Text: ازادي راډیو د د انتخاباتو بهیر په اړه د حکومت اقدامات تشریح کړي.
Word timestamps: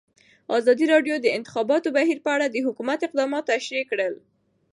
ازادي 0.57 0.85
راډیو 0.93 1.15
د 1.19 1.21
د 1.23 1.27
انتخاباتو 1.37 1.93
بهیر 1.97 2.17
په 2.25 2.29
اړه 2.35 2.45
د 2.49 2.57
حکومت 2.67 2.99
اقدامات 3.07 3.43
تشریح 3.51 3.85
کړي. 3.91 4.09